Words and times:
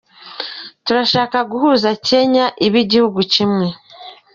Turashaka 0.85 1.37
guhuza 1.51 1.89
Kenya 2.07 2.45
ibe 2.65 2.79
igihugu 2.85 3.19
kimwe.” 3.33 3.67